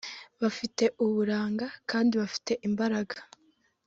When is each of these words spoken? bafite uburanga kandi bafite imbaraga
bafite 0.41 0.83
uburanga 1.05 1.67
kandi 1.89 2.13
bafite 2.21 2.51
imbaraga 2.67 3.15